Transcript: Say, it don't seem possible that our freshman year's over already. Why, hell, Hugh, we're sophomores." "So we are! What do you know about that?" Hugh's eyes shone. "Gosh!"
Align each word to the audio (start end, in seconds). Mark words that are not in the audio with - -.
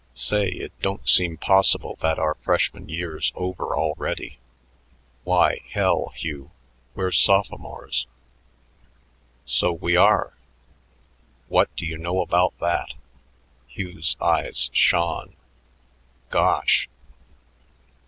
Say, 0.15 0.47
it 0.47 0.71
don't 0.81 1.07
seem 1.07 1.37
possible 1.37 1.95
that 2.01 2.17
our 2.17 2.33
freshman 2.33 2.89
year's 2.89 3.31
over 3.35 3.75
already. 3.77 4.39
Why, 5.25 5.59
hell, 5.69 6.11
Hugh, 6.15 6.49
we're 6.95 7.11
sophomores." 7.11 8.07
"So 9.45 9.71
we 9.71 9.95
are! 9.95 10.33
What 11.49 11.69
do 11.75 11.85
you 11.85 11.99
know 11.99 12.19
about 12.21 12.57
that?" 12.57 12.95
Hugh's 13.67 14.17
eyes 14.19 14.71
shone. 14.73 15.35
"Gosh!" 16.31 16.89